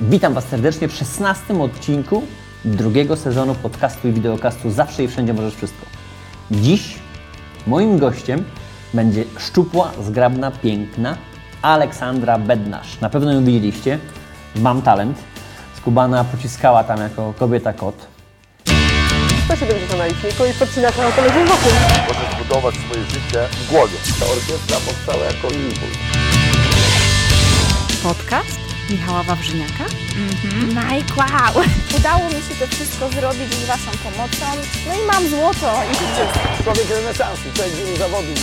[0.00, 2.22] Witam Was serdecznie w 16 odcinku
[2.64, 5.86] drugiego sezonu podcastu i wideokastu Zawsze i Wszędzie Możesz Wszystko.
[6.50, 6.98] Dziś
[7.66, 8.44] moim gościem
[8.94, 11.16] będzie szczupła, zgrabna, piękna
[11.62, 13.00] Aleksandra Bednarz.
[13.00, 13.98] Na pewno ją widzieliście.
[14.56, 15.18] Mam talent.
[15.76, 18.06] Skubana pociskała tam jako kobieta kot.
[19.44, 21.72] 170 na liczniku i podcinasz na kolegę wokół.
[22.08, 23.94] Możesz budować swoje życie w głowie.
[24.20, 25.98] Ta orkiestra powstała jako impuls.
[28.02, 28.57] Podcast
[28.90, 29.84] Michała Wawrzyniaka.
[30.68, 31.64] Mike, wow!
[31.98, 34.46] Udało mi się to wszystko zrobić z Waszą pomocą.
[34.88, 36.26] No i mam złoto i życie.
[36.64, 38.38] Człowiek renesansu, człowiek wielu zawodów.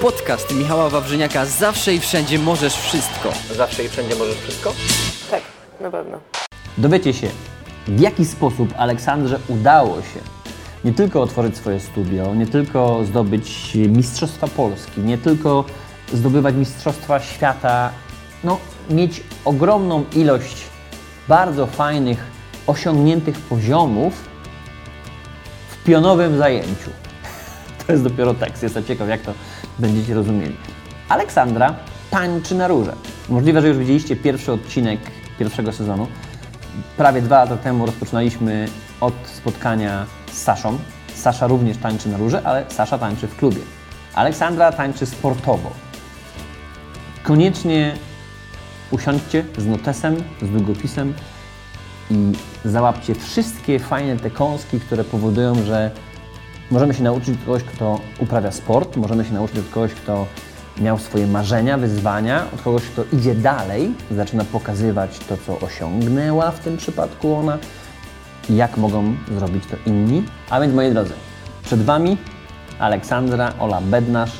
[0.00, 3.32] Podcast Michała Wawrzyniaka Zawsze i Wszędzie Możesz Wszystko.
[3.56, 4.72] Zawsze i wszędzie możesz wszystko?
[5.30, 5.42] Tak,
[5.80, 6.18] na pewno.
[6.78, 7.30] Dowiecie się,
[7.88, 10.20] w jaki sposób Aleksandrze udało się
[10.84, 15.64] nie tylko otworzyć swoje studio, nie tylko zdobyć Mistrzostwa Polski, nie tylko
[16.12, 17.90] zdobywać Mistrzostwa Świata,
[18.44, 18.58] no,
[18.90, 20.64] mieć ogromną ilość
[21.28, 22.24] bardzo fajnych,
[22.66, 24.14] osiągniętych poziomów
[25.68, 26.90] w pionowym zajęciu.
[27.86, 29.34] To jest dopiero tekst, jestem ciekaw, jak to
[29.78, 30.56] będziecie rozumieli.
[31.08, 31.74] Aleksandra
[32.10, 32.92] tańczy na róże.
[33.28, 35.00] Możliwe, że już widzieliście pierwszy odcinek
[35.38, 36.06] pierwszego sezonu.
[36.96, 38.68] Prawie dwa lata temu rozpoczynaliśmy
[39.00, 40.78] od spotkania z Saszą.
[41.14, 43.60] Sasza również tańczy na róże, ale Sasza tańczy w klubie.
[44.14, 45.70] Aleksandra tańczy sportowo.
[47.22, 47.94] Koniecznie
[48.90, 51.14] usiądźcie z notesem, z długopisem
[52.10, 52.32] i
[52.64, 55.90] załapcie wszystkie fajne te kąski, które powodują, że
[56.70, 60.26] możemy się nauczyć od kogoś, kto uprawia sport, możemy się nauczyć od kogoś, kto
[60.80, 66.58] miał swoje marzenia, wyzwania, od kogoś, kto idzie dalej, zaczyna pokazywać to, co osiągnęła w
[66.58, 67.58] tym przypadku ona
[68.50, 70.22] jak mogą zrobić to inni.
[70.50, 71.12] A więc, moi drodzy,
[71.62, 72.16] przed Wami
[72.78, 74.32] Aleksandra Ola Bednarz.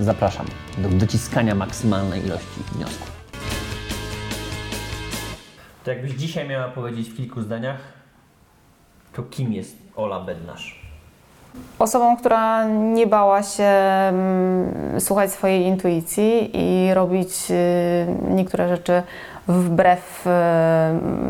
[0.00, 0.46] Zapraszam
[0.78, 3.09] do wyciskania maksymalnej ilości wniosków.
[5.84, 7.76] To jakbyś dzisiaj miała powiedzieć w kilku zdaniach,
[9.12, 10.80] to kim jest Ola Bednarz?
[11.78, 17.54] Osobą, która nie bała się mm, słuchać swojej intuicji i robić y,
[18.30, 19.02] niektóre rzeczy
[19.48, 20.30] wbrew y,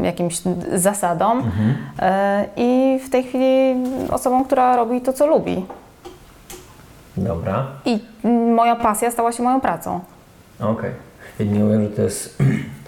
[0.07, 0.41] jakimś
[0.75, 1.39] zasadom.
[1.39, 1.43] Y,
[2.57, 3.75] I w tej chwili
[4.11, 5.67] osobą, która robi to, co lubi.
[7.17, 7.99] Dobra, I
[8.55, 10.01] moja pasja stała się moją pracą.
[10.61, 10.91] okej.
[11.39, 12.39] Jedni mówią, że to jest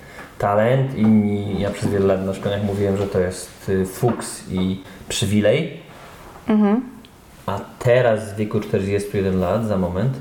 [0.42, 4.82] talent, inni, ja przez wiele lat na szkoleniach mówiłem, że to jest y, fuks i
[5.08, 5.80] przywilej.
[7.46, 10.18] A teraz w wieku 41 lat, za moment,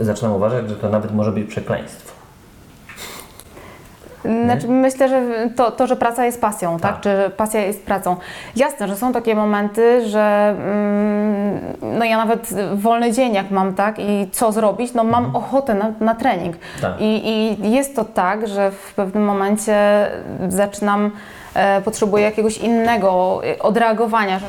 [0.00, 2.21] zaczynam uważać, że to nawet może być przekleństwo.
[4.44, 5.22] Znaczy, myślę, że
[5.56, 6.92] to, to, że praca jest pasją, tak?
[6.92, 7.00] Tak.
[7.00, 8.16] Czy pasja jest pracą.
[8.56, 11.60] Jasne, że są takie momenty, że mm,
[11.98, 13.98] no ja nawet wolny dzień jak mam, tak?
[13.98, 14.94] I co zrobić?
[14.94, 16.56] No mam ochotę na, na trening.
[16.80, 16.92] Tak.
[17.00, 17.26] I,
[17.64, 19.76] I jest to tak, że w pewnym momencie
[20.48, 21.10] zaczynam,
[21.54, 24.40] e, potrzebuję jakiegoś innego e, odreagowania.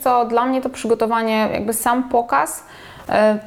[0.00, 2.64] Co dla mnie to przygotowanie, jakby sam pokaz,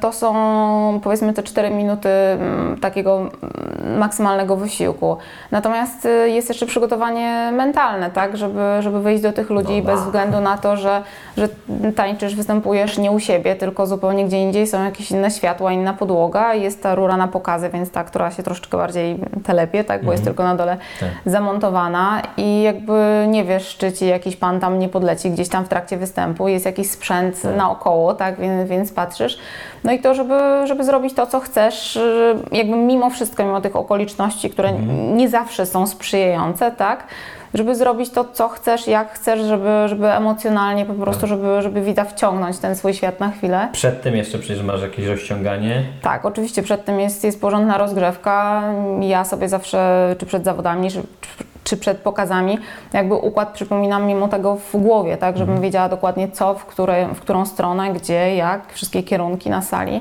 [0.00, 5.16] to są powiedzmy te 4 minuty mm, takiego mm, maksymalnego wysiłku.
[5.50, 9.94] Natomiast y, jest jeszcze przygotowanie mentalne, tak, żeby, żeby wyjść do tych ludzi Dobra.
[9.94, 11.02] bez względu na to, że,
[11.36, 11.48] że
[11.96, 16.54] tańczysz, występujesz nie u siebie, tylko zupełnie gdzie indziej, są jakieś inne światła, inna podłoga,
[16.54, 20.24] jest ta rura na pokazy, więc ta, która się troszeczkę bardziej telepie, tak, bo jest
[20.24, 21.08] tylko na dole Tak.
[21.26, 25.68] zamontowana i jakby nie wiesz, czy ci jakiś pan tam nie podleci gdzieś tam w
[25.68, 29.38] trakcie występu, jest jakiś sprzęt naokoło, tak, więc, więc patrzysz.
[29.84, 30.34] No i to, żeby,
[30.64, 34.72] żeby zrobić to, co chcesz, y, jakby mimo wszystko, mimo tych okoliczności, które
[35.14, 37.04] nie zawsze są sprzyjające, tak,
[37.54, 42.04] żeby zrobić to, co chcesz, jak chcesz, żeby, żeby emocjonalnie po prostu, żeby, żeby widza
[42.04, 43.68] wciągnąć ten swój świat na chwilę.
[43.72, 45.82] Przed tym jeszcze przecież masz jakieś rozciąganie.
[46.02, 48.62] Tak, oczywiście przed tym jest, jest porządna rozgrzewka.
[49.00, 51.02] Ja sobie zawsze, czy przed zawodami, czy,
[51.66, 52.58] czy przed pokazami,
[52.92, 57.20] jakby układ przypominam mimo tego w głowie, tak, żebym wiedziała dokładnie co, w, które, w
[57.20, 60.00] którą stronę, gdzie, jak, wszystkie kierunki na sali.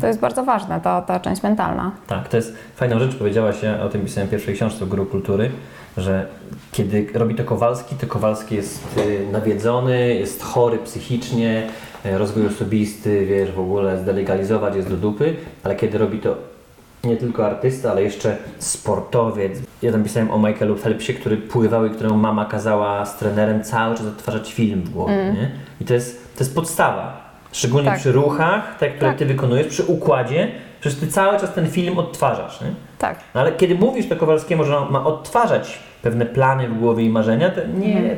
[0.00, 1.92] To jest bardzo ważne, ta, ta część mentalna.
[2.06, 5.06] Tak, to jest fajną rzecz, powiedziałaś, ja o tym pisałem w pierwszej książce w Guru
[5.06, 5.50] Kultury,
[5.96, 6.26] że
[6.72, 11.66] kiedy robi to Kowalski, to Kowalski jest y, nawiedzony, jest chory psychicznie,
[12.06, 16.55] y, rozwój osobisty, wiesz, w ogóle zdelegalizować jest do dupy, ale kiedy robi to
[17.04, 19.52] nie tylko artysta, ale jeszcze sportowiec.
[19.82, 23.96] Ja tam pisałem o Michaelu Phelpsie, który pływał i któremu mama kazała z trenerem cały
[23.96, 25.50] czas odtwarzać film w głowie, nie?
[25.80, 27.26] I to jest, to jest podstawa.
[27.52, 27.98] Szczególnie Tak.
[27.98, 29.18] przy ruchach, te, które Tak.
[29.18, 30.48] ty wykonujesz, przy układzie,
[30.80, 32.66] przecież ty cały czas ten film odtwarzasz, nie?
[32.98, 33.18] Tak.
[33.34, 37.10] No ale kiedy mówisz to Kowalskiemu, że on ma odtwarzać pewne plany w głowie i
[37.10, 38.16] marzenia, to nie,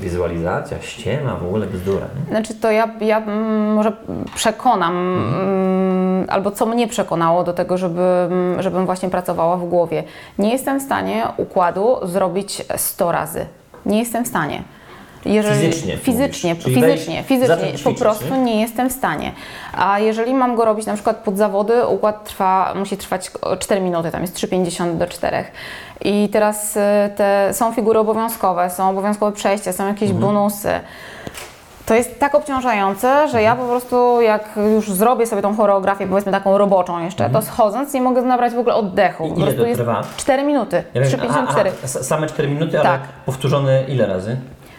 [0.00, 2.06] wizualizacja, ściema, w ogóle bzdura.
[2.16, 2.30] Nie?
[2.30, 3.92] Znaczy to ja, ja mm, może
[4.34, 10.04] przekonam, mm, albo co mnie przekonało do tego, żeby, mm, żebym właśnie pracowała w głowie.
[10.38, 13.46] Nie jestem w stanie układu zrobić 100 razy.
[13.86, 14.62] Nie jestem w stanie.
[15.24, 16.64] Fizycznie Fizycznie, mówisz.
[16.74, 17.56] Fizycznie, fizycznie.
[17.72, 18.40] Po ćwiczyć, prostu nie?
[18.40, 19.32] nie jestem w stanie.
[19.76, 24.10] A jeżeli mam go robić na przykład pod zawody, układ trwa, musi trwać 4 minuty,
[24.10, 25.44] tam jest 3,50 do 4.
[26.04, 26.80] I teraz y,
[27.16, 30.20] te są figury obowiązkowe, są obowiązkowe przejścia, są jakieś Mhm.
[30.20, 30.70] bonusy.
[31.86, 36.32] To jest tak obciążające, że ja po prostu jak już zrobię sobie tą choreografię, powiedzmy
[36.32, 39.24] taką roboczą jeszcze, to schodząc nie mogę nabrać w ogóle oddechu.
[39.24, 39.42] Mhm.
[39.50, 40.02] I po ile to trwa?
[40.16, 42.02] 4 minuty, 3,54.
[42.02, 43.00] same 4 minuty, ale Tak.
[43.26, 44.36] powtórzone ile razy?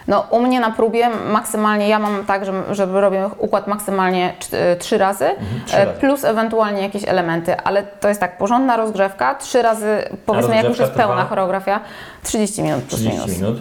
[0.08, 4.34] No u mnie na próbie maksymalnie, ja mam tak, że, że robię układ maksymalnie
[4.78, 5.26] 3 razy,
[5.66, 6.00] trzy e, razy.
[6.00, 10.78] plus ewentualnie jakieś elementy, ale to jest tak, porządna rozgrzewka, 3 razy, powiedzmy jak już
[10.78, 11.80] jest pełna choreografia,
[12.22, 13.38] 30 minut plus 30 minus.
[13.40, 13.56] minut.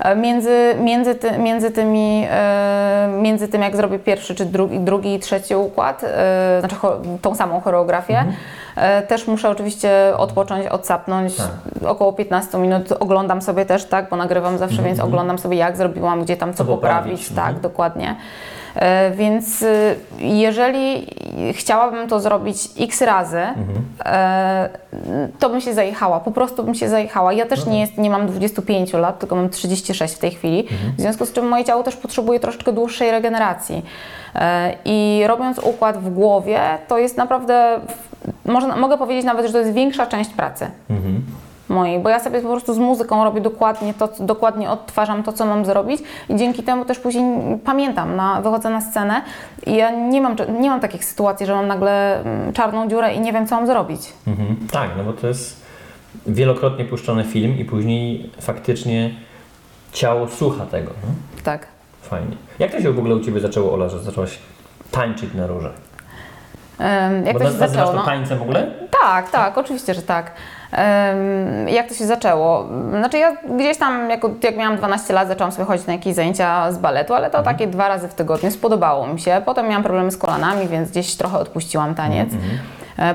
[0.00, 5.14] E, Między, między, ty, między, tymi, e, między tym, jak zrobię pierwszy, czy drugi, drugi
[5.14, 6.76] i trzeci układ, e, znaczy
[7.22, 8.24] tą samą choreografię, e,
[9.08, 11.32] też muszę oczywiście odpocząć, odsapnąć.
[11.86, 16.22] Około 15 minut oglądam sobie też, tak, bo nagrywam zawsze, więc oglądam sobie, jak zrobiłam,
[16.24, 17.02] gdzie tam co, Co poprawić.
[17.02, 17.30] poprawić.
[17.30, 17.54] Mhm.
[17.54, 18.16] Tak, dokładnie.
[18.74, 21.06] E, Więc y, jeżeli
[21.52, 23.42] chciałabym to zrobić x razy,
[24.04, 24.68] e,
[25.38, 27.32] to bym się zajechała, po prostu bym się zajechała.
[27.32, 31.00] Ja też nie, jest, nie mam 25 lat, tylko mam 36 w tej chwili, w
[31.00, 33.84] związku z czym moje ciało też potrzebuje troszeczkę dłuższej regeneracji.
[34.34, 37.80] E, I robiąc układ w głowie, to jest naprawdę,
[38.44, 40.70] można, mogę powiedzieć nawet, że to jest większa część pracy
[41.68, 45.46] mojej, bo ja sobie po prostu z muzyką robię dokładnie to, dokładnie odtwarzam to, co
[45.46, 47.24] mam zrobić i dzięki temu też później
[47.64, 49.22] pamiętam, na, wychodzę na scenę
[49.66, 53.20] i ja nie mam, nie mam takich sytuacji, że mam nagle mm, czarną dziurę i
[53.20, 54.12] nie wiem, co mam zrobić.
[54.26, 54.56] Mhm.
[54.72, 55.62] Tak, no bo to jest
[56.26, 59.10] wielokrotnie puszczony film i później faktycznie
[59.92, 60.90] ciało słucha tego.
[61.02, 61.08] No?
[61.42, 61.66] Tak.
[62.02, 62.36] Fajnie.
[62.58, 64.38] Jak to się w ogóle u Ciebie zaczęło, Ola, że zaczęłaś
[64.90, 65.70] tańczyć na róże?
[67.24, 67.92] Jak Bo to się zaczęło?
[67.92, 68.66] No, tańcem w ogóle?
[69.02, 70.32] Tak, tak, oczywiście, że tak.
[71.66, 72.64] Jak to się zaczęło?
[72.90, 76.72] Znaczy ja gdzieś tam, jak, jak miałam 12 lat, zaczęłam sobie chodzić na jakieś zajęcia
[76.72, 79.42] z baletu, ale to takie dwa razy w tygodniu, spodobało mi się.
[79.44, 82.28] Potem miałam problemy z kolanami, więc gdzieś trochę odpuściłam taniec.
[82.32, 82.36] E,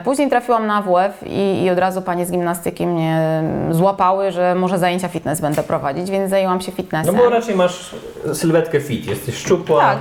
[0.04, 4.56] Później trafiłam na AWF i, i od razu panie z gimnastyki mnie mm, złapały, że
[4.56, 7.16] może zajęcia fitness będę prowadzić, więc zajęłam się No fitnessem.
[7.16, 7.96] bo raczej masz
[8.34, 9.82] sylwetkę fit, jesteś szczupła.
[9.82, 9.98] Tak,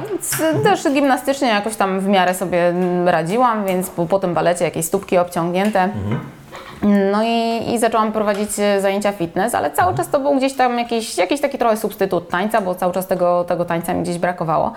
[0.64, 4.84] też gimnastycznie jakoś tam w miarę sobie mm, radziłam, więc po, po tym balecie jakieś
[4.84, 5.88] stópki obciągnięte.
[7.12, 10.78] No i, i zaczęłam prowadzić e, zajęcia fitness, ale cały czas to był gdzieś tam
[10.78, 14.73] jakiś, jakiś taki trochę substytut tańca, bo cały czas tego, tego tańca mi gdzieś brakowało.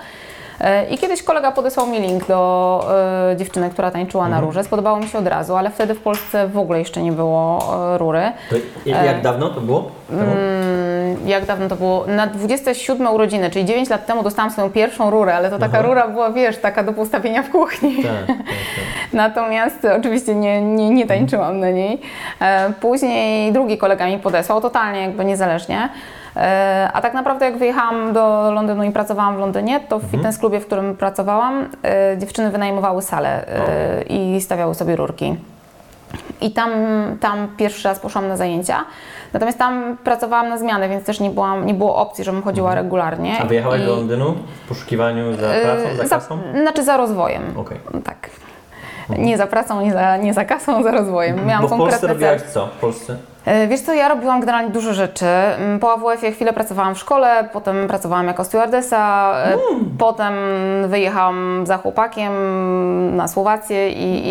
[0.62, 2.88] E, I kiedyś kolega podesłał mi link do
[3.32, 4.64] e, dziewczyny, która tańczyła na rurze.
[4.64, 7.60] Spodobało mi się od razu, ale wtedy w Polsce w ogóle jeszcze nie było
[7.94, 8.32] e, rury.
[8.50, 8.56] To
[8.90, 9.92] jak dawno to było?
[10.12, 12.06] Mm, jak dawno to było?
[12.08, 16.08] Na 27 urodziny, czyli 9 lat temu dostałam swoją pierwszą rurę, ale to taka rura
[16.08, 17.96] była, wiesz, taka do postawienia w kuchni.
[17.96, 18.46] Tak, tak, tak.
[19.14, 22.02] Natomiast oczywiście nie, nie, nie tańczyłam na niej.
[22.82, 25.90] Później drugi kolega mi podesłał, totalnie jakby niezależnie.
[26.38, 30.38] E, A tak naprawdę jak wyjechałam do Londynu i pracowałam w Londynie, to w fitness
[30.38, 35.36] klubie, w którym pracowałam, e, dziewczyny wynajmowały salę e, i stawiały sobie rurki.
[36.42, 36.72] I tam,
[37.22, 38.86] tam pierwszy raz poszłam na zajęcia.
[39.34, 43.30] Natomiast tam pracowałam na zmianę, więc też nie, byłam, nie było opcji, żebym chodziła regularnie.
[43.30, 43.46] Mhm.
[43.46, 44.36] A wyjechałaś I- do Londynu
[44.66, 46.40] w poszukiwaniu za pracą, za kasą?
[46.62, 47.44] Znaczy za rozwojem.
[47.56, 47.78] Okej.
[48.04, 48.30] Tak.
[49.10, 51.46] Nie za pracą, nie za, nie za kasą, za rozwojem.
[51.46, 52.68] Miałam Bo w Polsce robiłaś co?
[52.68, 53.18] W Polsce?
[53.46, 55.26] E, Wiesz co, ja robiłam generalnie dużo rzeczy.
[55.26, 59.60] Mm, Po AWF-ie chwilę pracowałam w szkole, potem pracowałam jako stewardesa, e, Mm.
[59.98, 60.34] potem
[60.88, 62.32] wyjechałam za chłopakiem
[63.16, 64.22] na Słowację i,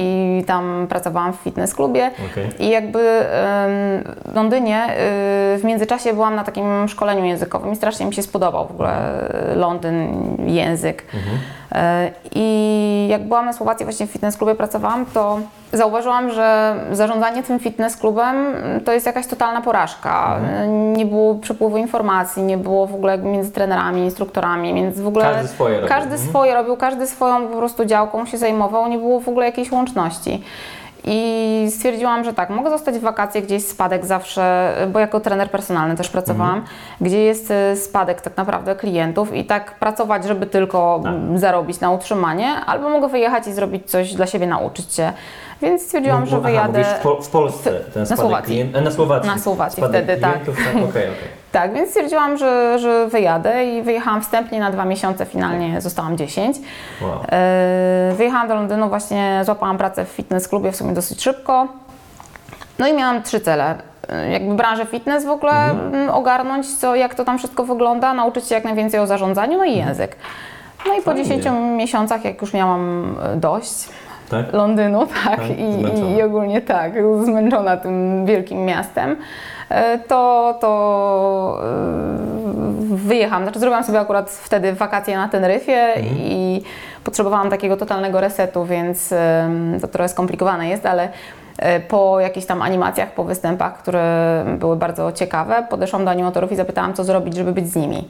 [0.40, 2.11] i tam pracowałam w fitness klubie.
[2.33, 2.66] Okej.
[2.66, 4.85] I jakby w Londynie
[5.54, 8.97] y, w międzyczasie byłam na takim szkoleniu językowym i strasznie mi się spodobał w ogóle
[9.56, 10.09] Londyn,
[10.47, 11.04] język.
[11.14, 11.16] E,
[12.35, 15.38] I jak byłam na Słowacji właśnie w fitness klubie pracowałam, to
[15.73, 18.37] zauważyłam, że zarządzanie tym fitness klubem
[18.85, 20.38] to jest jakaś totalna porażka.
[20.64, 25.25] Y, Nie było przepływu informacji, nie było w ogóle między trenerami, instruktorami, więc w ogóle
[25.25, 25.88] Każdy swoje robił.
[25.88, 26.28] każdy Mhm.
[26.31, 30.43] swoje robił, każdy swoją po prostu działką się zajmował, nie było w ogóle jakiejś łączności.
[31.06, 35.50] I stwierdziłam, że tak, mogę zostać w wakacje, gdzie jest spadek zawsze, bo jako trener
[35.50, 36.64] personalny też pracowałam,
[37.00, 41.90] gdzie jest y, spadek tak naprawdę klientów i tak pracować, żeby tylko mm, zarobić na
[41.90, 45.12] utrzymanie, albo mogę wyjechać i zrobić coś dla siebie, nauczyć się.
[45.62, 46.84] Więc stwierdziłam, że aha, wyjadę.
[46.84, 48.54] w, po, w Polsce ten na spadek Słowacji.
[48.64, 49.30] klient- e, na Słowacji.
[49.30, 50.32] Na Słowacji Spadek wtedy, tak.
[50.44, 50.54] tak.
[50.76, 51.43] Okej, okej.
[51.54, 56.56] Tak, więc stwierdziłam, że, że wyjadę i wyjechałam wstępnie na dwa miesiące, finalnie zostałam 10.
[57.00, 57.11] Wow.
[57.11, 61.68] Yy, Wyjechałam do Londynu, właśnie złapałam pracę w fitness klubie w sumie dosyć szybko.
[62.78, 63.75] No i miałam trzy cele.
[63.75, 68.49] y, jakby branżę fitness w ogóle mm, ogarnąć, co, jak to tam wszystko wygląda, nauczyć
[68.49, 70.16] się jak najwięcej o zarządzaniu, no i język.
[70.87, 71.44] No i po 10
[71.76, 73.88] miesiącach, jak już miałam y, dość
[74.31, 74.52] Tak?
[74.52, 76.93] Londynu, tak, Tak, i, i, ogólnie tak,
[77.25, 79.75] zmęczona tym wielkim miastem, y,
[80.09, 81.61] to, to
[82.93, 83.43] y, wyjechałam.
[83.43, 86.62] Znaczy zrobiłam sobie akurat wtedy wakacje na Teneryfie i
[87.04, 89.14] potrzebowałam takiego totalnego resetu, więc
[89.81, 95.12] to trochę skomplikowane jest, ale y, po jakichś tam animacjach, po występach, które były bardzo
[95.12, 98.09] ciekawe, podeszłam do animatorów i zapytałam, co zrobić, żeby być z nimi,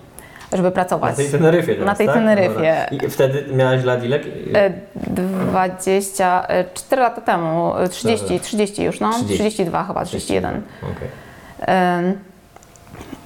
[0.55, 1.11] żeby pracować.
[1.11, 2.15] Na tej Teneryfie teraz, Na tej tak?
[2.17, 2.87] Teneryfie.
[2.91, 3.07] Dobra.
[3.09, 4.21] I wtedy miałaś lat ile?
[4.55, 4.71] E,
[5.07, 9.35] 24 lata temu, e, 30, 30 już, no, 30.
[9.39, 10.63] 32 chyba, 31.
[10.83, 11.09] Okej.
[11.61, 12.19] Em,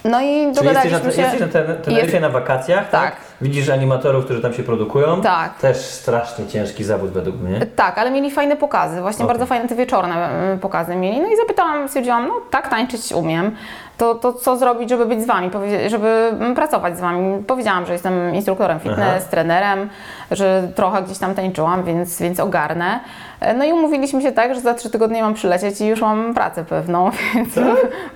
[0.04, 1.22] No i Czyli jesteś dogadaliśmy na, się.
[1.22, 3.02] jesteś na ten, Teneryfie Jest- na wakacjach, tak?
[3.02, 3.16] Tak.
[3.40, 5.20] Widzisz animatorów, którzy tam się produkują.
[5.22, 5.58] Tak.
[5.58, 7.66] Też strasznie ciężki zawód według mnie.
[7.66, 9.28] Tak, ale mieli fajne pokazy, właśnie Okej.
[9.28, 10.14] bardzo fajne te wieczorne
[10.54, 11.20] e, pokazy mieli.
[11.20, 13.56] No i zapytałam, stwierdziłam, no tak, tańczyć umiem.
[13.98, 15.50] To, to co zrobić, żeby być z Wami,
[15.86, 17.42] żeby mm, pracować z Wami?
[17.44, 19.26] Powiedziałam, że jestem instruktorem fitness, Aha.
[19.30, 19.88] trenerem,
[20.30, 23.00] że trochę gdzieś tam tańczyłam, więc, więc ogarnę.
[23.40, 26.34] E, No i umówiliśmy się tak, że za trzy tygodnie mam przylecieć i już mam
[26.34, 27.54] pracę pewną, więc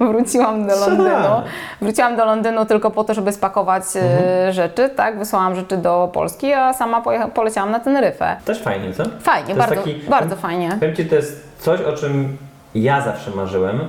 [0.00, 0.76] wróciłam do?
[0.76, 1.42] Londynu.
[1.80, 4.52] Wróciłam do Londynu tylko po to, żeby spakować e, Mhm.
[4.52, 5.18] rzeczy, tak?
[5.18, 7.02] Wysłałam rzeczy do Polski, a sama
[7.34, 8.36] poleciałam na Teneryfę.
[8.44, 9.02] Też fajnie, co?
[9.20, 10.70] Fajnie, To bardzo, taki- bardzo fajnie.
[10.80, 12.36] Powiem Ci, to jest coś, o czym
[12.74, 13.80] ja zawsze marzyłem.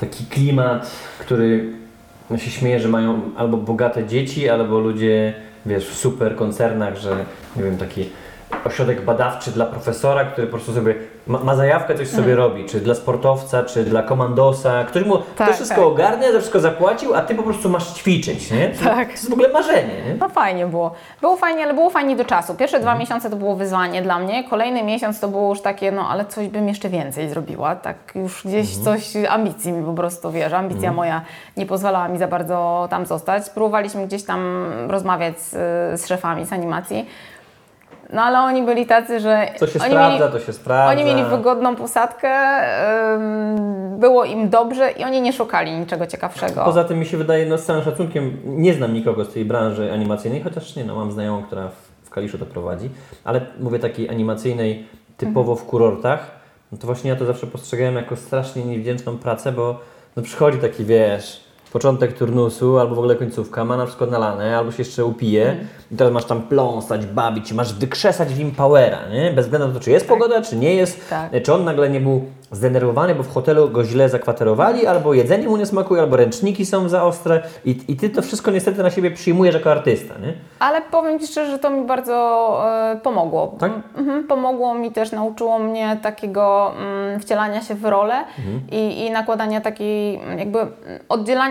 [0.00, 0.90] Taki klimat,
[1.20, 1.64] który
[2.30, 5.34] no się śmieje, że mają albo bogate dzieci, albo ludzie,
[5.66, 7.24] wiesz, w super koncernach, że
[7.56, 8.10] nie wiem, taki
[8.64, 10.94] ośrodek badawczy dla profesora, który po prostu sobie
[11.28, 15.18] ma, ma zajawkę, coś sobie robi, czy dla sportowca, czy dla komandosa, który mu to
[15.28, 15.36] Mhm.
[15.48, 15.84] Tak, wszystko tak.
[15.84, 18.68] ogarnia, to wszystko zapłacił, a ty po prostu masz ćwiczyć, nie?
[18.68, 19.06] To, Tak.
[19.06, 20.14] to jest w ogóle marzenie, nie?
[20.20, 20.92] No fajnie było.
[21.20, 22.54] Było fajnie, ale było fajnie do czasu.
[22.54, 26.08] Pierwsze dwa miesiące to było wyzwanie dla mnie, kolejny miesiąc to było już takie, no
[26.08, 30.52] ale coś bym jeszcze więcej zrobiła, tak już gdzieś coś, ambicji mi po prostu, wiesz,
[30.52, 31.22] ambicja moja
[31.56, 33.50] nie pozwalała mi za bardzo tam zostać.
[33.50, 35.50] Próbowaliśmy gdzieś tam rozmawiać z,
[36.00, 37.06] z szefami z animacji,
[38.12, 40.92] no ale oni byli tacy, że Co się oni sprawdza, mieli, to się sprawdza.
[40.92, 42.30] Oni mieli wygodną posadkę,
[43.14, 46.64] ym, było im dobrze i oni nie szukali niczego ciekawszego.
[46.64, 49.92] Poza tym mi się wydaje, no z całym szacunkiem, nie znam nikogo z tej branży
[49.92, 52.90] animacyjnej, chociaż nie no, mam znajomą, która w, w Kaliszu to prowadzi,
[53.24, 54.86] ale mówię takiej animacyjnej
[55.16, 56.30] typowo w kurortach,
[56.72, 59.80] no to właśnie ja to zawsze postrzegałem jako strasznie niewdzięczną pracę, bo
[60.16, 64.70] no przychodzi taki, wiesz, początek turnusu albo w ogóle końcówka, ma na przykład nalane, albo
[64.72, 65.56] się jeszcze upije
[65.92, 69.32] i teraz masz tam pląsać, bawić, masz wykrzesać w nim powera, nie?
[69.32, 71.42] Bez względu na to, czy jest pogoda, czy nie jest, Tak.
[71.42, 75.56] czy on nagle nie był zdenerwowany, bo w hotelu go źle zakwaterowali, albo jedzenie mu
[75.56, 79.10] nie smakuje, albo ręczniki są za ostre i, i ty to wszystko niestety na siebie
[79.10, 80.32] przyjmujesz jako artysta, nie?
[80.58, 82.14] Ale powiem Ci szczerze, że to mi bardzo
[82.92, 83.54] e, pomogło.
[83.58, 83.72] Tak?
[83.96, 88.60] Mhm, pomogło mi też, nauczyło mnie takiego mm, wcielania się w rolę Mhm.
[88.72, 90.72] i, i nakładania takiej, mm, jakby mm,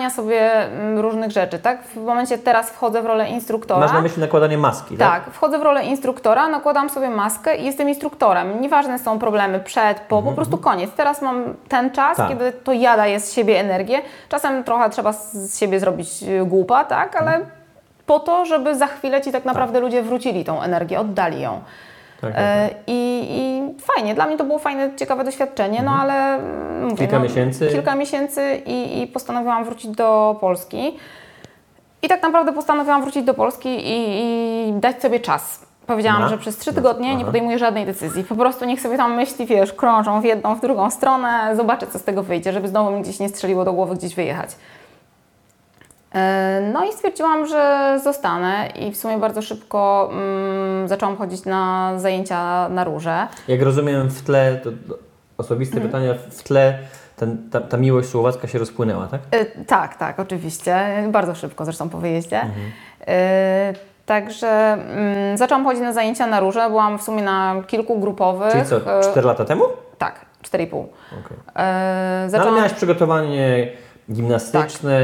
[0.07, 1.83] oddzielania sobie mm, różnych rzeczy, tak?
[1.83, 3.79] W momencie teraz wchodzę w rolę instruktora.
[3.79, 5.23] Masz na myśli nakładanie maski, tak?
[5.23, 8.61] Tak, wchodzę w rolę instruktora, nakładam sobie maskę i jestem instruktorem.
[8.61, 10.91] Nieważne są problemy przed, po, po prostu koniec.
[10.91, 12.29] Teraz mam ten czas, Tak.
[12.29, 14.01] kiedy to ja daję z siebie energię.
[14.29, 17.39] Czasem trochę trzeba z siebie zrobić y, głupa, tak, ale
[18.05, 21.61] po to, żeby za chwilę ci tak naprawdę ludzie wrócili tą energię, oddali ją.
[22.21, 26.35] Tak, tak, E, I, I fajnie, dla mnie to było fajne, ciekawe doświadczenie, no ale
[26.35, 27.67] mm, mówię, Kilka no, miesięcy.
[27.67, 30.97] Kilka miesięcy i, i postanowiłam wrócić do Polski.
[32.01, 34.19] I tak naprawdę postanowiłam wrócić do Polski i,
[34.69, 35.67] i dać sobie czas.
[35.87, 36.29] Powiedziałam, Na?
[36.29, 38.23] że przez trzy tygodnie nie podejmuję żadnej decyzji.
[38.23, 41.99] Po prostu niech sobie tam myśli, wiesz, krążą w jedną, w drugą stronę, zobaczę, co
[41.99, 44.49] z tego wyjdzie, żeby znowu mi gdzieś nie strzeliło do głowy gdzieś wyjechać.
[46.17, 51.91] E, No i stwierdziłam, że zostanę i w sumie bardzo szybko mm, zaczęłam chodzić na
[51.97, 53.27] zajęcia na róże.
[53.47, 54.69] Jak rozumiem w tle, to
[55.37, 55.91] osobiste Mhm.
[55.91, 56.77] pytania, w tle
[57.15, 59.21] ten, ta, ta miłość słowacka się rozpłynęła, tak?
[59.31, 61.03] E, tak, tak, oczywiście.
[61.09, 62.41] Bardzo szybko zresztą po wyjeździe.
[63.07, 63.73] E,
[64.05, 66.69] także mm, zaczęłam chodzić na zajęcia na róże.
[66.69, 68.51] Byłam w sumie na kilku grupowych.
[68.51, 69.63] Czyli co, E, 4 lata temu?
[69.97, 70.65] tak, 4,5.
[70.65, 71.37] Okej.
[71.55, 73.67] E, No, ale zaczęłam, miałaś przygotowanie
[74.11, 74.99] gimnastyczne,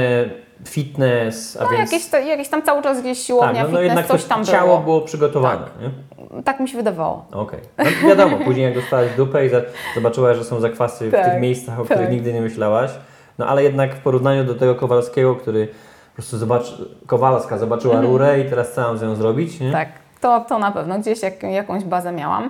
[0.66, 1.92] fitness, a no, więc...
[1.92, 4.46] jakieś, to, jakieś tam cały czas gdzieś siłownia, tak, no, no fitness, jednak coś tam
[4.46, 4.80] ciało było.
[4.80, 6.44] było przygotowane, nie?
[6.44, 7.26] Tak mi się wydawało.
[7.32, 7.60] Okej.
[7.78, 9.50] No, wiadomo, później jak dostałaś dupę i
[9.96, 11.92] zobaczyłaś, że są zakwasy w Tak, tych miejscach, o tak.
[11.92, 12.92] których nigdy nie myślałaś,
[13.38, 16.64] no ale jednak w porównaniu do tego Kowalskiego, który po prostu zobacz,
[17.08, 19.68] Kowalska zobaczyła rurę i teraz co mam z nią zrobić, nie?
[19.68, 19.86] Mhm.
[19.86, 21.00] Tak, to, to na pewno.
[21.00, 22.50] Gdzieś jak, jakąś bazę miałam.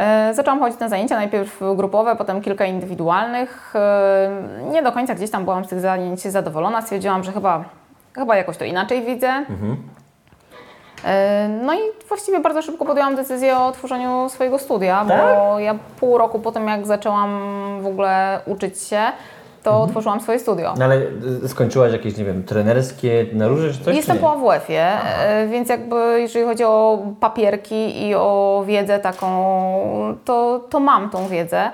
[0.00, 3.72] E, zaczęłam chodzić na zajęcia, najpierw grupowe, potem kilka indywidualnych.
[3.76, 4.30] E,
[4.70, 6.82] nie do końca gdzieś tam byłam z tych zajęć zadowolona.
[6.82, 7.64] Stwierdziłam, że chyba,
[8.14, 9.44] chyba jakoś to inaczej widzę.
[11.04, 11.78] E, No i
[12.08, 16.68] właściwie bardzo szybko podjęłam decyzję o otworzeniu swojego studia, bo ja pół roku po tym,
[16.68, 17.40] jak zaczęłam
[17.82, 19.00] w ogóle uczyć się,
[19.62, 20.74] to otworzyłam swoje studio.
[20.78, 20.96] No ale
[21.44, 23.96] y, skończyłaś jakieś, nie wiem, trenerskie na róże czy coś?
[23.96, 24.86] Jestem czy po AWF-ie,
[25.18, 29.28] e, więc jakby jeżeli chodzi o papierki i o wiedzę taką,
[30.24, 31.70] to, to mam tą wiedzę.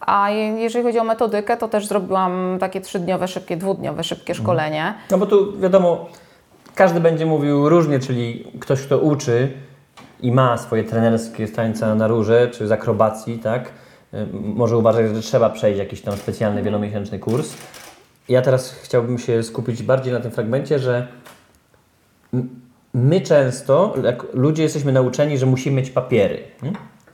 [0.00, 4.94] A je- jeżeli chodzi o metodykę, to też zrobiłam takie trzydniowe, szybkie, dwudniowe, szybkie szkolenie.
[5.10, 6.06] No bo tu wiadomo,
[6.74, 9.52] każdy będzie mówił różnie, czyli ktoś, kto uczy
[10.20, 13.62] i ma swoje trenerskie z tańca na róże, czy z akrobacji, tak,
[14.32, 17.54] może uważać, że trzeba przejść jakiś tam specjalny wielomiesięczny kurs.
[18.28, 21.08] Ja teraz chciałbym się skupić bardziej na tym fragmencie, że
[22.94, 26.42] my często, jak ludzie jesteśmy nauczeni, że musimy mieć papiery.
[26.62, 26.72] Nie?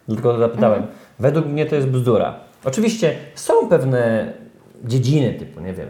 [0.08, 0.86] Dlatego to zapytałem.
[1.18, 2.40] Według mnie to jest bzdura.
[2.64, 4.32] Oczywiście są pewne
[4.84, 5.88] dziedziny typu, nie wiem,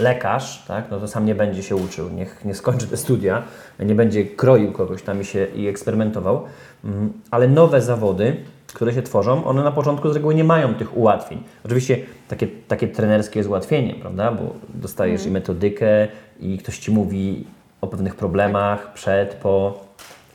[0.00, 3.42] lekarz, tak, no to sam nie będzie się uczył, niech nie skończy te studia,
[3.78, 6.46] nie będzie kroił kogoś tam i, się, i eksperymentował,
[6.84, 8.36] Mm, ale nowe zawody,
[8.72, 11.42] które się tworzą, one na początku z reguły nie mają tych ułatwień.
[11.64, 11.98] Oczywiście
[12.28, 16.08] takie, takie trenerskie jest ułatwienie, prawda, bo dostajesz i metodykę
[16.40, 17.46] i ktoś Ci mówi
[17.80, 19.84] o pewnych problemach przed, po.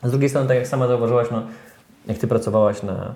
[0.01, 1.43] A z drugiej strony, tak jak sama zauważyłaś, no,
[2.07, 3.13] jak Ty pracowałaś na,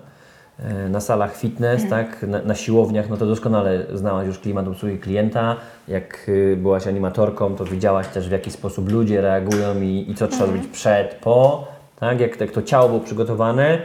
[0.58, 4.98] e, na salach fitness, tak, na, na siłowniach, no to doskonale znałaś już klimat obsługi
[4.98, 5.56] klienta.
[5.88, 10.28] Jak y, byłaś animatorką, to widziałaś też w jaki sposób ludzie reagują i, i co
[10.28, 11.68] trzeba zrobić przed, po,
[12.00, 13.78] tak, jak, jak to ciało było przygotowane,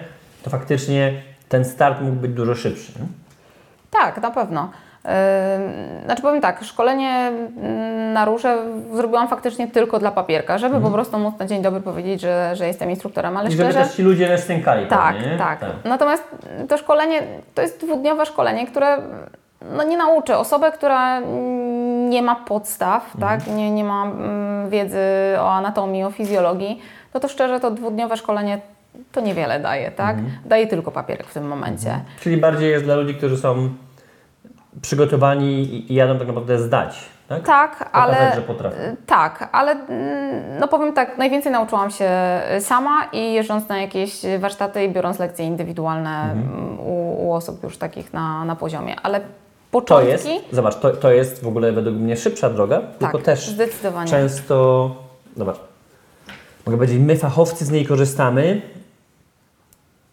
[0.45, 1.13] to faktycznie
[1.49, 2.91] ten start mógł być dużo szybszy.
[2.99, 3.05] nie?
[3.91, 4.69] Tak, na pewno.
[6.05, 8.57] Znaczy powiem tak, szkolenie mm, na róże
[8.93, 12.67] zrobiłam faktycznie tylko dla papierka, żeby po prostu móc na dzień dobry powiedzieć, że, że
[12.67, 13.85] jestem instruktorem, ale I żeby szczerze...
[13.85, 15.37] też ci ludzie nie stękali Tak, pewnie, nie?
[15.37, 16.23] tak, Natomiast
[16.69, 17.21] to szkolenie
[17.55, 18.97] to jest dwudniowe szkolenie, które
[19.77, 23.47] no, nie nauczy osobę, która mm, nie ma podstaw, tak?
[23.47, 24.99] nie, nie ma mm, wiedzy
[25.39, 26.81] o anatomii, o fizjologii,
[27.13, 28.59] no to szczerze to dwudniowe szkolenie
[29.11, 30.17] to niewiele daje, tak?
[30.45, 31.99] Daje tylko papierek w tym momencie.
[32.19, 33.69] Czyli bardziej jest dla ludzi, którzy są
[34.81, 35.61] przygotowani
[35.91, 36.99] i, jadą tak naprawdę zdać,
[37.29, 37.43] tak?
[37.43, 38.77] Tak, Pokazać, ale potrafią.
[39.05, 42.09] tak, ale mm, no powiem tak, najwięcej nauczyłam się
[42.59, 47.77] sama i jeżdżąc na jakieś warsztaty i biorąc lekcje indywidualne mm, u, u osób już
[47.77, 49.25] takich na, na poziomie, ale To
[49.71, 54.09] początki jest, zobacz, to, to jest w ogóle według mnie szybsza droga, tylko też zdecydowanie.
[54.11, 54.89] często,
[55.37, 55.57] zobacz,
[56.65, 58.61] mogę powiedzieć, my fachowcy z niej korzystamy,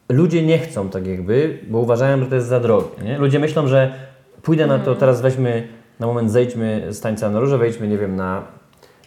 [0.09, 3.03] ludzie nie chcą tak jakby, bo uważają, że to jest za drogie.
[3.05, 3.19] Nie?
[3.19, 3.95] Ludzie myślą, że
[4.43, 5.69] pójdę na to, teraz weźmy,
[6.01, 8.43] na moment zejdźmy z tańca na róże, wejdźmy, nie wiem, na,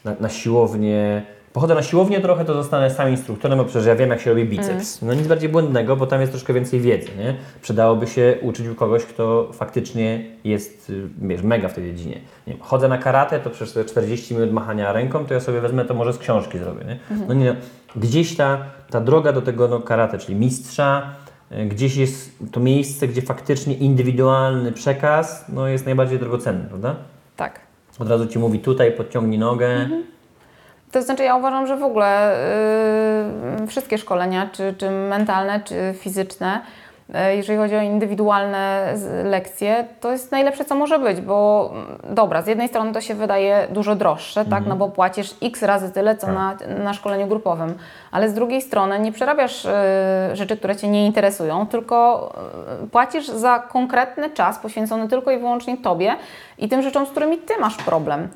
[0.06, 4.10] na, na siłownię, pochodzę na siłownię trochę, to zostanę sam instruktorem, bo przecież ja wiem,
[4.10, 5.02] jak się robi biceps.
[5.02, 7.36] No nic bardziej błędnego, bo tam jest troszkę więcej wiedzy, nie?
[7.62, 12.16] Przydałoby się uczyć u kogoś, kto faktycznie jest, y, wiesz, mega w tej dziedzinie.
[12.48, 15.86] Nie wiem, chodzę na karate, to te 40 minut machania ręką, to ja sobie wezmę,
[15.86, 17.00] to może z książki zrobię, nie?
[17.28, 17.56] No nie,
[17.96, 21.14] gdzieś ta, ta droga do tego no, karate, czyli mistrza,
[21.52, 26.96] y, gdzieś jest to miejsce, gdzie faktycznie indywidualny przekaz, no, jest najbardziej drogocenny, prawda?
[27.36, 27.60] Tak.
[28.00, 29.90] Od razu Ci mówi tutaj, podciągnij nogę,
[30.92, 32.38] To znaczy ja uważam, że w ogóle
[33.60, 36.62] yy, wszystkie szkolenia, czy, czy mentalne, czy fizyczne,
[37.10, 42.48] jeżeli chodzi o indywidualne lekcje, to jest najlepsze, co może być, bo mm, dobra, z
[42.48, 46.28] jednej strony to się wydaje dużo droższe, tak, no bo płacisz x razy tyle, co
[46.28, 47.74] na, na szkoleniu grupowym,
[48.12, 52.30] ale z drugiej strony nie przerabiasz yy, rzeczy, które Cię nie interesują, tylko
[52.82, 56.16] yy, płacisz za konkretny czas poświęcony tylko i wyłącznie Tobie
[56.58, 58.28] i tym rzeczom, z którymi Ty masz problem.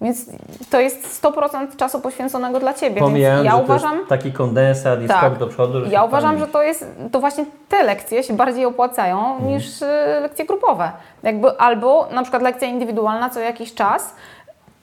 [0.00, 0.26] Więc
[0.70, 3.96] to jest 100% czasu poświęconego dla Ciebie, więc Pomijając, ja że to uważam...
[3.96, 5.18] jest taki kondensat i Tak.
[5.18, 5.84] skok do przodu.
[5.84, 9.48] że Ja uważam, fajnie- że to jest, to właśnie te lekcje się bardziej opłacają Mhm.
[9.48, 9.86] niż y,
[10.20, 10.92] lekcje grupowe.
[11.22, 14.14] Jakby albo na przykład lekcja indywidualna co jakiś czas,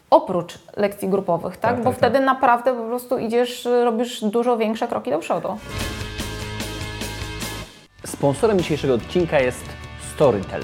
[0.10, 1.72] oprócz lekcji grupowych, tak?
[1.76, 2.26] Tak, Bo tak, wtedy tak.
[2.26, 5.58] naprawdę po prostu idziesz, y, robisz dużo większe kroki do przodu.
[8.06, 9.64] Sponsorem dzisiejszego odcinka jest
[10.16, 10.62] Storytel.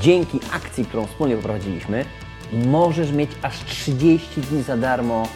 [0.00, 2.04] Dzięki akcji, którą wspólnie poprowadziliśmy,
[2.52, 5.28] możesz mieć aż 30 dni za darmo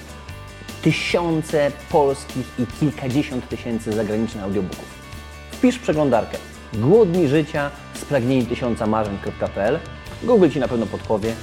[0.82, 5.02] tysiące polskich i kilkadziesiąt tysięcy zagranicznych audiobooków.
[5.52, 6.38] Wpisz przeglądarkę
[6.74, 9.78] Głodni życia, spragnieni tysiąca marzeń.pl
[10.22, 11.34] Google Ci na pewno podpowie.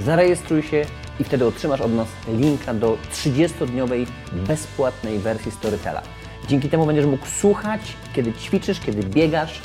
[0.00, 0.84] Zarejestruj się
[1.20, 6.02] i wtedy otrzymasz od nas linka do 30-dniowej bezpłatnej wersji Storytela.
[6.48, 7.80] Dzięki temu będziesz mógł słuchać,
[8.14, 9.60] kiedy ćwiczysz, kiedy biegasz.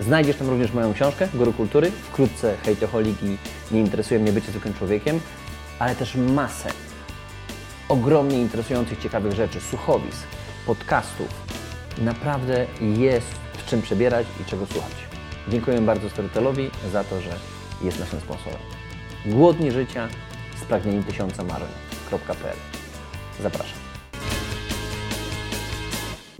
[0.00, 3.36] Znajdziesz tam również moją książkę Guru Kultury, wkrótce Hejtoholik i
[3.70, 5.20] Nie interesuje mnie bycie zwykłym człowiekiem,
[5.78, 6.68] ale też masę
[7.88, 10.26] ogromnie interesujących, ciekawych rzeczy, słuchowisk,
[10.66, 11.28] podcastów.
[11.98, 14.92] Naprawdę jest w czym przebierać i czego słuchać.
[15.48, 17.30] Dziękuję bardzo Storytelowi za to, że
[17.82, 18.58] jest naszym sponsorem.
[19.26, 20.08] Głodni życia,
[20.62, 22.56] spragnieni tysiąca marzeń.pl
[23.42, 23.78] Zapraszam.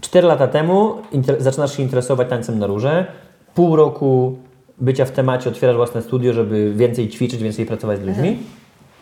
[0.00, 1.02] Cztery lata temu
[1.38, 3.12] zaczynasz się interesować tańcem na róże.
[3.58, 4.38] Pół roku
[4.80, 8.38] bycia w temacie, otwierasz własne studio, żeby więcej ćwiczyć, więcej pracować z ludźmi.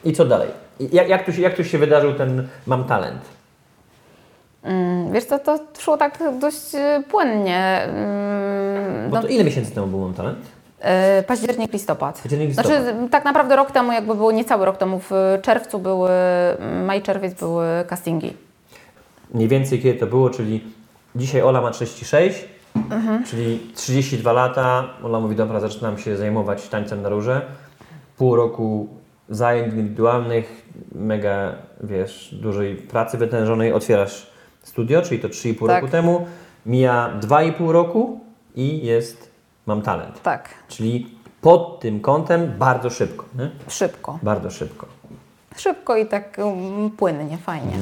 [0.04, 0.48] I co dalej?
[0.92, 3.20] Jak, jak, tu się, jak tu się wydarzył ten mam talent?
[4.62, 7.58] Mm, Wiesz co, to szło tak dość e, płynnie.
[7.82, 10.38] Mm, Bo No, to ile miesięcy temu był mam talent?
[10.80, 12.20] e, październik, listopad.
[12.22, 12.72] Październik, listopad.
[12.72, 16.10] Znaczy tak naprawdę rok temu, jakby było niecały rok temu, w czerwcu były,
[16.86, 18.32] maj, czerwiec były castingi.
[19.34, 20.64] Mniej więcej kiedy to było, czyli
[21.16, 22.44] dzisiaj Ola ma 36,
[23.26, 24.84] czyli 32 lata.
[25.02, 27.42] Ola mówi, dobra, zaczynam się zajmować tańcem na róże.
[28.16, 28.88] Pół roku
[29.28, 33.72] zajęć indywidualnych, mega, wiesz, dużej pracy wytężonej.
[33.72, 34.30] Otwierasz
[34.62, 35.82] studio, czyli to 3,5 Tak.
[35.82, 36.26] roku temu.
[36.66, 38.20] Mija 2,5 roku
[38.54, 39.30] i jest,
[39.66, 40.22] mam talent.
[40.22, 43.50] Tak, Czyli pod tym kątem bardzo szybko, nie?
[43.68, 44.18] szybko.
[44.22, 44.86] Bardzo szybko.
[45.56, 47.72] Szybko i tak um, płynnie, fajnie.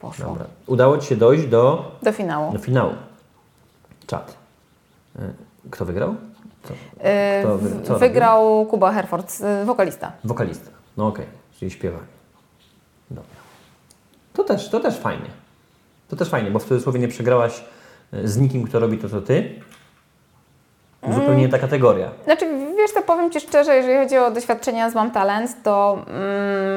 [0.00, 0.26] Poszło.
[0.26, 0.44] Dobra.
[0.66, 2.52] Udało Ci się dojść do Do finału.
[2.52, 2.92] Do finału.
[4.06, 4.36] Czad.
[5.16, 5.20] Y,
[5.70, 6.14] Kto wygrał?
[7.00, 10.12] E, Kto wy- co wygrał Kuba Herford, e, wokalista.
[10.24, 10.70] Wokalista.
[10.96, 11.26] No okej,
[11.58, 12.02] czyli śpiewak.
[13.10, 13.30] Dobra.
[14.32, 15.26] To też, to też fajnie.
[16.08, 17.64] To też fajnie, bo w cudzysłowie nie przegrałaś
[18.14, 19.60] y, z nikim, kto robi to, co ty.
[21.14, 22.10] Zupełnie nie ta kategoria.
[22.24, 25.98] Znaczy, wiesz co, powiem Ci szczerze, jeżeli chodzi o doświadczenia z Mam Talent, to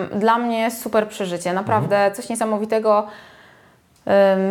[0.10, 1.54] mm, dla mnie jest super przeżycie.
[1.54, 2.14] Naprawdę Mhm.
[2.16, 3.08] coś niesamowitego.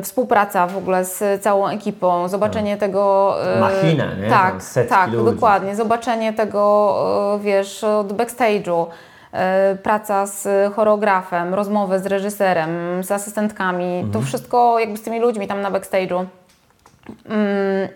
[0.03, 3.35] Współpraca w ogóle z całą ekipą, zobaczenie tego...
[3.57, 4.29] y, Machina, nie?
[4.31, 4.55] Tak,
[4.89, 5.35] tak, ludzi.
[5.35, 5.77] dokładnie.
[5.77, 8.87] Zobaczenie tego, y, wiesz, od backstage'u,
[9.73, 12.71] y, praca z choreografem, rozmowy z reżyserem,
[13.05, 14.13] z asystentkami, Mhm.
[14.13, 16.25] to wszystko jakby z tymi ludźmi tam na backstage'u.
[17.29, 17.89] Mm,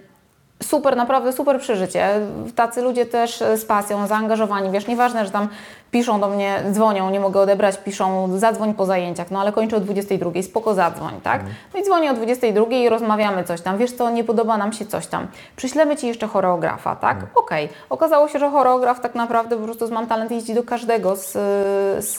[0.63, 2.09] super, naprawdę super przeżycie.
[2.55, 4.71] Tacy ludzie też e, z pasją, zaangażowani.
[4.71, 5.49] Wiesz, nieważne, że tam
[5.93, 9.81] piszą do mnie, dzwonią, nie mogę odebrać, piszą zadzwoń po zajęciach, no ale kończę o
[9.81, 11.43] 22, spoko zadzwoń, tak?
[11.75, 13.79] No i dzwonię o 22 i rozmawiamy coś tam.
[13.79, 15.27] Wiesz co, nie podoba nam się coś tam.
[15.57, 17.27] Przyślemy Ci jeszcze choreografa, tak?
[17.35, 17.69] Okej.
[17.91, 21.33] Okazało się, że choreograf tak naprawdę po prostu z Mam Talent jeździ do każdego z,
[22.05, 22.19] z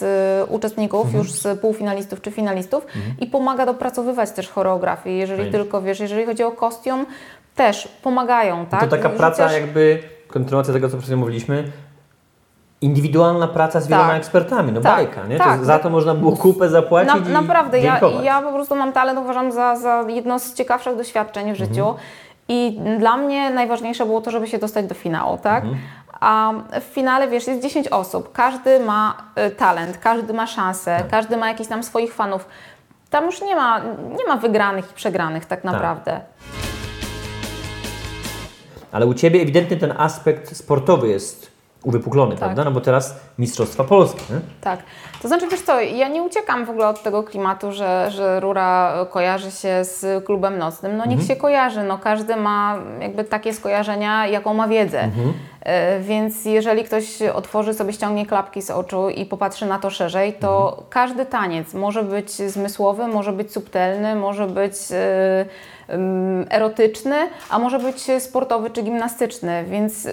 [0.50, 2.86] uczestników, już z półfinalistów czy finalistów
[3.20, 5.16] i pomaga dopracowywać też choreografię.
[5.16, 5.52] Jeżeli Fajnie.
[5.52, 7.06] tylko, wiesz, jeżeli chodzi o kostium,
[7.54, 8.80] też pomagają, tak?
[8.80, 11.72] To taka praca, jakby kontynuacja tego, co przed chwilą mówiliśmy.
[12.80, 14.16] Indywidualna praca z wieloma Tak.
[14.16, 15.38] ekspertami, no Tak, bajka, nie?
[15.38, 15.58] tak.
[15.58, 18.92] to za to można było kupę zapłacić Na, i naprawdę, ja, ja po prostu mam
[18.92, 21.88] talent, uważam za, za jedno z ciekawszych doświadczeń w życiu.
[21.88, 21.96] Mhm.
[22.48, 25.64] I dla mnie najważniejsze było to, żeby się dostać do finału, tak?
[25.64, 25.82] Mhm.
[26.20, 29.14] A w finale, wiesz, jest 10 osób, każdy ma
[29.46, 31.08] y, talent, każdy ma szansę, Tak.
[31.08, 32.46] każdy ma jakichś tam swoich fanów.
[33.10, 33.78] Tam już nie ma,
[34.18, 36.20] nie ma wygranych i przegranych tak naprawdę.
[38.94, 41.53] Ale u Ciebie ewidentnie ten aspekt sportowy jest
[41.84, 42.64] uwypuklony, prawda?
[42.64, 44.40] No bo teraz Mistrzostwa Polskie, nie?
[44.60, 44.82] Tak.
[45.22, 48.94] To znaczy, wiesz co, ja nie uciekam w ogóle od tego klimatu, że, że Rura
[49.10, 50.96] kojarzy się z klubem nocnym.
[50.96, 55.08] No niech się kojarzy, no każdy ma jakby takie skojarzenia, jaką ma wiedzę.
[55.60, 60.32] E, Więc jeżeli ktoś otworzy sobie, ściągnie klapki z oczu i popatrzy na to szerzej,
[60.32, 65.44] to każdy taniec może być zmysłowy, może być subtelny, może być e,
[66.50, 67.16] erotyczny,
[67.50, 70.08] a może być sportowy czy gimnastyczny, więc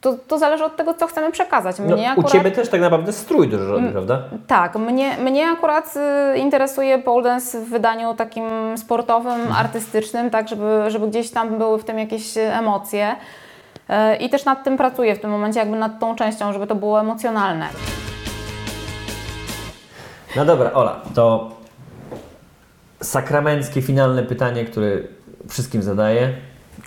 [0.00, 1.76] to, to zależy od tego, co chcemy przekazać.
[1.78, 2.32] No, Mnie U akurat...
[2.32, 4.22] Ciebie też tak naprawdę strój dużo robi, prawda?
[4.46, 5.94] Tak, mnie, mnie akurat
[6.34, 11.78] y, interesuje pole dance w wydaniu takim sportowym, artystycznym, tak, żeby, żeby gdzieś tam były
[11.78, 13.16] w tym jakieś emocje.
[13.90, 16.74] Y, I też nad tym pracuję w tym momencie, jakby nad tą częścią, żeby to
[16.74, 17.66] było emocjonalne.
[20.36, 21.50] No dobra, Ola, to
[23.02, 24.90] sakramenckie, finalne pytanie, które
[25.48, 26.32] wszystkim zadaję.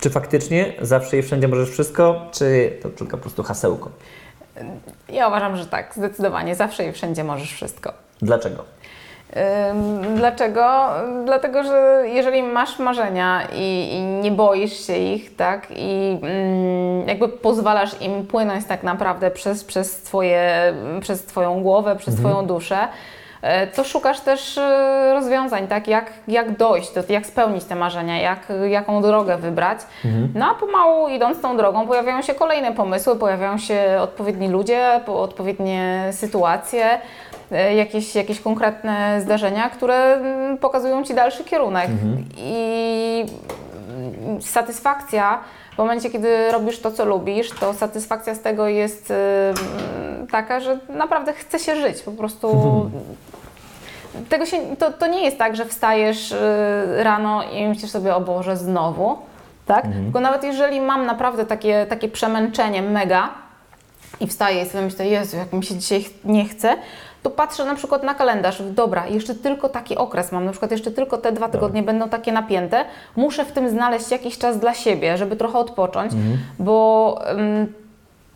[0.00, 3.90] Czy faktycznie zawsze i wszędzie możesz wszystko, czy to tylko po prostu hasełko?
[5.08, 7.92] Ja uważam, że tak, zdecydowanie, zawsze i wszędzie możesz wszystko.
[8.22, 8.64] Dlaczego?
[10.16, 10.90] Dlaczego?
[11.24, 17.28] Dlatego, że jeżeli masz marzenia i, i nie boisz się ich, tak, i mm, jakby
[17.28, 22.88] pozwalasz im płynąć tak naprawdę przez, przez, twoje, przez Twoją głowę, przez Twoją duszę,
[23.76, 28.52] to szukasz też e, rozwiązań, tak, jak, jak dojść, do, jak spełnić te marzenia, jak,
[28.68, 29.78] jaką drogę wybrać.
[30.34, 35.20] No a pomału idąc tą drogą pojawiają się kolejne pomysły, pojawiają się odpowiedni ludzie, po-
[35.22, 36.98] odpowiednie sytuacje,
[37.52, 41.88] e, jakieś, jakieś konkretne zdarzenia, które mm, pokazują Ci dalszy kierunek.
[42.36, 43.24] I
[44.24, 45.38] mm, satysfakcja
[45.74, 49.12] w momencie, kiedy robisz to, co lubisz, to satysfakcja z tego jest
[50.30, 52.02] taka, że naprawdę chce się żyć.
[52.02, 52.90] Po prostu
[54.28, 56.36] tego się, to, to nie jest tak, że wstajesz y,
[57.04, 59.18] rano i myślisz sobie, o Boże, znowu.
[59.66, 59.84] Tak?
[60.04, 63.28] Tylko nawet jeżeli mam naprawdę takie, takie przemęczenie mega
[64.20, 66.76] i wstaję i sobie myślę, Jezu, jak mi się dzisiaj nie chce,
[67.22, 70.90] to patrzę na przykład na kalendarz, dobra, jeszcze tylko taki okres mam, na przykład jeszcze
[70.90, 72.84] tylko te dwa tygodnie będą takie napięte,
[73.16, 76.12] muszę w tym znaleźć jakiś czas dla siebie, żeby trochę odpocząć,
[76.58, 77.72] bo ym,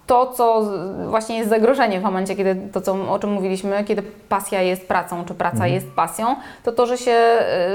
[0.08, 0.62] to, co
[1.08, 5.24] właśnie jest zagrożenie w momencie, kiedy to, co, o czym mówiliśmy, kiedy pasja jest pracą,
[5.24, 7.16] czy praca jest pasją, to to, że się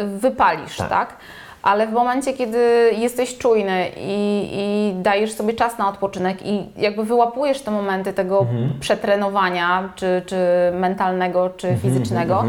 [0.04, 1.18] y, wypalisz, tak?
[1.64, 7.04] Ale w momencie, kiedy jesteś czujny i, i dajesz sobie czas na odpoczynek i jakby
[7.04, 8.46] wyłapujesz te momenty tego
[8.80, 10.38] przetrenowania, czy, czy
[10.74, 12.44] mentalnego, czy fizycznego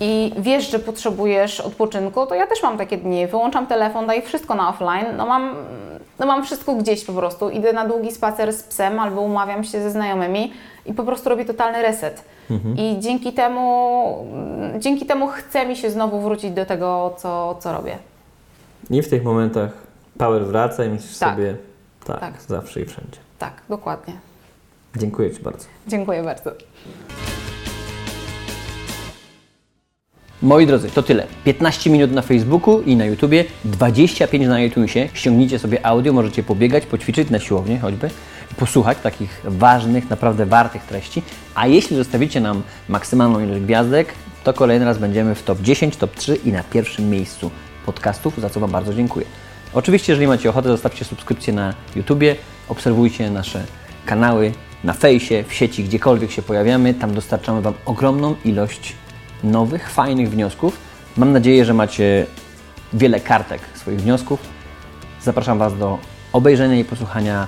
[0.00, 3.26] i wiesz, że potrzebujesz odpoczynku, to ja też mam takie dni.
[3.26, 5.54] Wyłączam telefon, daję wszystko na offline, no mam,
[6.18, 7.50] no mam wszystko gdzieś po prostu.
[7.50, 10.52] Idę na długi spacer z psem albo umawiam się ze znajomymi
[10.86, 12.22] i po prostu robię totalny reset.
[12.76, 14.26] I dzięki temu,
[14.78, 17.98] dzięki temu chce mi się znowu wrócić do tego, co, co robię.
[18.90, 19.70] I w tych momentach
[20.18, 21.30] power wraca i myślisz Tak.
[21.34, 21.56] sobie,
[22.06, 22.32] tak, Tak.
[22.48, 23.18] zawsze i wszędzie.
[23.38, 24.14] Tak, dokładnie.
[24.96, 25.64] Dziękuję Ci bardzo.
[25.88, 26.50] Dziękuję bardzo.
[30.46, 31.26] Moi drodzy, to tyle.
[31.44, 35.08] 15 minut na Facebooku i na YouTubie, 25 na iTunesie.
[35.12, 38.10] Ściągnijcie sobie audio, możecie pobiegać, poćwiczyć na siłowni choćby,
[38.56, 41.22] posłuchać takich ważnych, naprawdę wartych treści.
[41.54, 46.14] A jeśli zostawicie nam maksymalną ilość gwiazdek, to kolejny raz będziemy w top 10, top
[46.14, 47.50] 3 i na pierwszym miejscu
[47.86, 49.26] podcastów, za co Wam bardzo dziękuję.
[49.74, 52.36] Oczywiście, jeżeli macie ochotę, zostawcie subskrypcję na YouTubie,
[52.68, 53.64] obserwujcie nasze
[54.04, 54.52] kanały
[54.84, 56.94] na fejsie, w sieci, gdziekolwiek się pojawiamy.
[56.94, 58.94] Tam dostarczamy Wam ogromną ilość
[59.46, 60.78] nowych, fajnych wniosków.
[61.16, 62.26] Mam nadzieję, że macie
[62.92, 64.40] wiele kartek swoich wniosków.
[65.22, 65.98] Zapraszam Was do
[66.32, 67.46] obejrzenia i posłuchania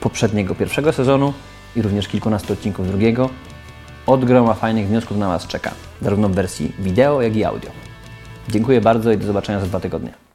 [0.00, 1.32] poprzedniego pierwszego sezonu
[1.76, 3.30] i również kilkunastu odcinków drugiego.
[4.06, 5.70] Od groma fajnych wniosków na Was czeka,
[6.02, 7.70] zarówno w wersji wideo, jak i audio.
[8.48, 10.27] Dziękuję bardzo i do zobaczenia za dwa tygodnie.